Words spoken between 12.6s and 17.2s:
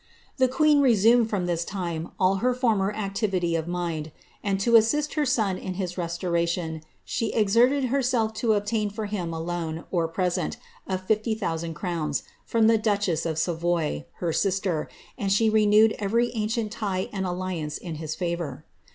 the duchess of Savoy, her sister, and she renewed every ancient tie